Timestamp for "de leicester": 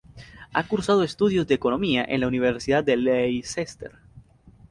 2.83-3.99